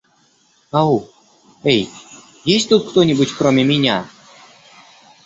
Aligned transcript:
Ау? 0.79 0.97
Эй, 1.63 1.87
есть 2.43 2.69
тут 2.69 2.89
кто-нибудь, 2.89 3.31
кроме 3.37 3.63
меня? 3.63 4.07